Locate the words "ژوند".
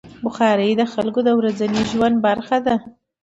1.91-2.15